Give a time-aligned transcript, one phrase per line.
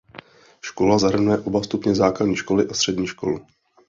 [0.61, 3.39] Škola zahrnuje oba stupně základní školy a střední školu.